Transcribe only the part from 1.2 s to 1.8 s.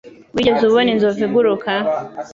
iguruka?